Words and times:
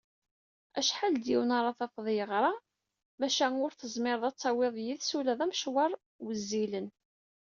Acḥal 0.79 1.13
d 1.17 1.23
yiwen 1.29 1.51
ara 1.57 1.77
tafeḍ 1.77 2.07
yeɣra, 2.17 2.53
maca 3.19 3.47
ur 3.63 3.71
tezmireḍ 3.73 4.23
ad 4.29 4.35
tawiḍ 4.37 4.75
yid-s 4.85 5.09
ula 5.17 5.33
d 5.39 5.39
amecwar 5.45 5.91
wezzilen. 6.23 6.87